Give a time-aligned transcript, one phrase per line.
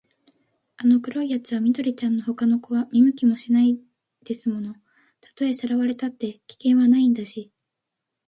[0.77, 3.79] あの黒いやつは緑ちゃんのほかの子は見向きもしないん
[4.25, 4.73] ですもの。
[5.19, 7.51] たとえさらわれたって、危険はないんだし、